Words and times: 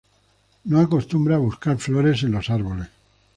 No 0.69 0.77
acostumbra 0.79 1.37
buscar 1.37 1.77
flores 1.77 2.23
en 2.23 2.31
los 2.31 2.49
árboles. 2.49 2.87